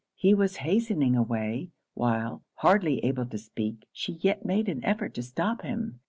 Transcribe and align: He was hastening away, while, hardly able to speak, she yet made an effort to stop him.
He 0.15 0.33
was 0.33 0.55
hastening 0.65 1.15
away, 1.15 1.69
while, 1.93 2.41
hardly 2.55 3.05
able 3.05 3.27
to 3.27 3.37
speak, 3.37 3.85
she 3.93 4.13
yet 4.13 4.43
made 4.43 4.67
an 4.67 4.83
effort 4.83 5.13
to 5.13 5.21
stop 5.21 5.61
him. 5.61 5.99